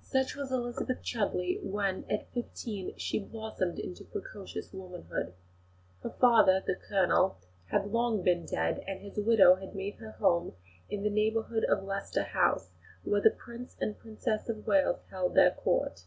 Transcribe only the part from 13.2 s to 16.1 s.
the Prince and Princess of Wales held their Court.